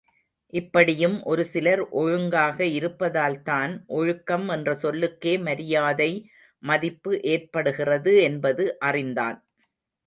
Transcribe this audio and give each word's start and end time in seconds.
இப்படியும் 0.53 1.17
ஒரு 1.23 1.43
சிலர் 1.45 1.81
ஒழுங்காக 1.93 2.57
இருப்பதால்தான் 2.71 3.73
ஒழுக்கம் 3.93 4.47
என்ற 4.49 4.75
சொல்லுக்கே 4.75 5.35
மரியாதை 5.41 6.11
மதிப்பு 6.63 7.13
ஏற்படுகிறது 7.27 8.13
என்பது 8.21 8.65
அறிந்தான். 8.81 9.39